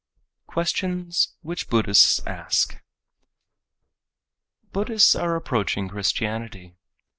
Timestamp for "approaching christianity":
5.35-6.73